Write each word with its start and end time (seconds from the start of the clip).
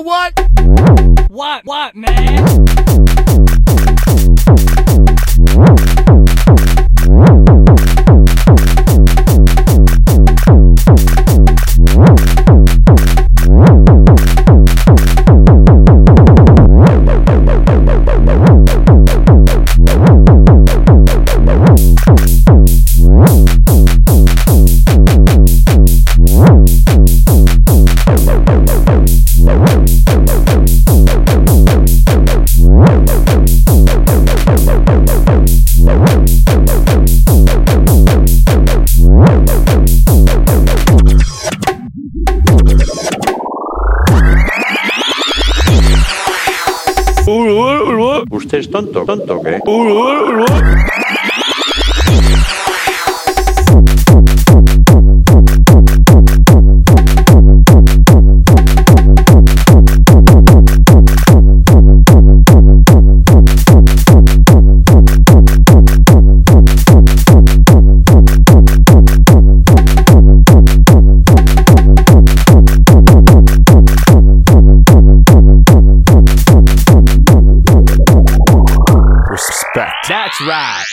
what? 0.00 0.32
What? 1.28 1.64
What, 1.64 1.96
man? 1.96 3.07
¿Usted 48.30 48.58
es 48.58 48.70
tonto? 48.70 49.04
¿Tonto 49.04 49.42
qué? 49.42 49.60
That's 80.08 80.40
right. 80.40 80.84